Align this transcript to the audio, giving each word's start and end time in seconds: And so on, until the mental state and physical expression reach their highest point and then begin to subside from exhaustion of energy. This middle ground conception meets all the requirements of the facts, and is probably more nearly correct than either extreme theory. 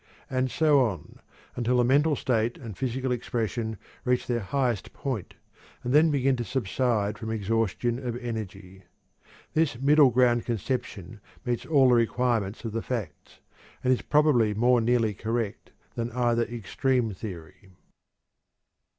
And 0.31 0.49
so 0.49 0.79
on, 0.83 1.19
until 1.55 1.77
the 1.77 1.83
mental 1.83 2.15
state 2.15 2.57
and 2.57 2.75
physical 2.75 3.11
expression 3.11 3.77
reach 4.03 4.25
their 4.25 4.39
highest 4.39 4.93
point 4.93 5.35
and 5.83 5.93
then 5.93 6.09
begin 6.09 6.35
to 6.37 6.43
subside 6.43 7.19
from 7.19 7.29
exhaustion 7.29 7.99
of 7.99 8.17
energy. 8.17 8.81
This 9.53 9.79
middle 9.79 10.09
ground 10.09 10.43
conception 10.43 11.21
meets 11.45 11.67
all 11.67 11.87
the 11.89 11.93
requirements 11.93 12.65
of 12.65 12.71
the 12.71 12.81
facts, 12.81 13.41
and 13.83 13.93
is 13.93 14.01
probably 14.01 14.55
more 14.55 14.81
nearly 14.81 15.13
correct 15.13 15.69
than 15.93 16.11
either 16.13 16.45
extreme 16.45 17.13
theory. 17.13 17.69